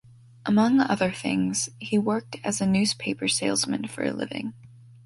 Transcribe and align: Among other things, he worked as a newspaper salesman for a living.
Among 0.47 0.79
other 0.79 1.11
things, 1.11 1.69
he 1.77 1.99
worked 1.99 2.37
as 2.43 2.59
a 2.59 2.65
newspaper 2.65 3.27
salesman 3.27 3.85
for 3.87 4.03
a 4.03 4.11
living. 4.11 4.55